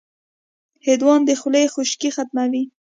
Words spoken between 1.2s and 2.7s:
د خولې خشکي ختموي.